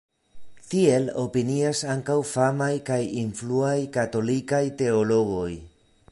Tiel 0.69 1.03
opinias 1.23 1.81
ankaŭ 1.95 2.15
famaj 2.29 2.71
kaj 2.87 2.99
influaj 3.23 3.77
katolikaj 3.99 4.63
teologoj. 4.81 5.51